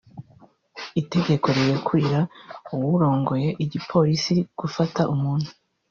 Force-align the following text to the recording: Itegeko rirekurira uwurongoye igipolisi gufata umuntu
Itegeko 1.01 1.45
rirekurira 1.57 2.19
uwurongoye 2.73 3.49
igipolisi 3.63 4.33
gufata 4.59 5.01
umuntu 5.13 5.49